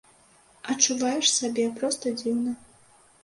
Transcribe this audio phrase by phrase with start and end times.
[0.73, 2.51] Адчуваеш сабе проста дзіўна.